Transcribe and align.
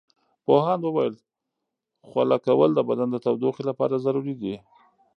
پوهاند 0.45 0.83
وویل 0.83 1.15
خوله 2.07 2.37
کول 2.45 2.69
د 2.75 2.79
بدن 2.89 3.07
د 3.11 3.17
تودوخې 3.25 3.63
لپاره 3.69 4.03
ضروري 4.05 4.35
دي. 4.41 4.55